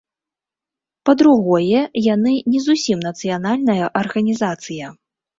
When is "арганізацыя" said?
4.01-4.89